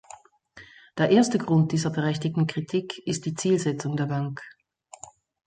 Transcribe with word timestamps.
Der 0.97 1.11
erste 1.11 1.37
Grund 1.37 1.73
dieser 1.73 1.91
berechtigten 1.91 2.47
Kritik 2.47 2.97
ist 3.05 3.27
die 3.27 3.35
Zielsetzung 3.35 3.95
der 3.97 4.07
Bank. 4.07 4.41